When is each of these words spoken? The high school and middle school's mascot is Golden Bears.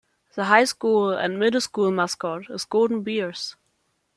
The 0.33 0.45
high 0.45 0.63
school 0.63 1.11
and 1.11 1.37
middle 1.37 1.61
school's 1.61 1.93
mascot 1.93 2.49
is 2.49 2.65
Golden 2.65 3.03
Bears. 3.03 3.55